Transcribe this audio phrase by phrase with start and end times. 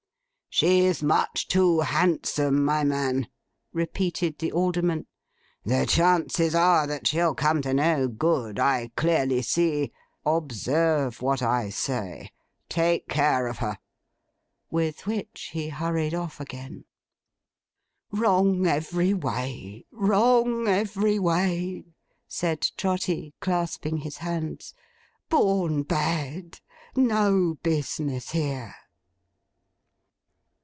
[0.53, 3.29] 'She's much too handsome, my man,'
[3.71, 5.07] repeated the Alderman.
[5.63, 9.93] 'The chances are, that she'll come to no good, I clearly see.
[10.25, 12.31] Observe what I say.
[12.67, 13.77] Take care of her!'
[14.69, 16.83] With which, he hurried off again.
[18.11, 19.85] 'Wrong every way.
[19.89, 21.85] Wrong every way!'
[22.27, 24.73] said Trotty, clasping his hands.
[25.29, 26.59] 'Born bad.
[26.93, 28.75] No business here!